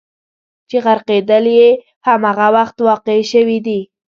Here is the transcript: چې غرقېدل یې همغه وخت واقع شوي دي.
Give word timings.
چې 0.69 0.77
غرقېدل 0.85 1.45
یې 1.57 1.69
همغه 2.07 2.47
وخت 2.55 2.77
واقع 2.87 3.17
شوي 3.31 3.59
دي. 3.65 3.79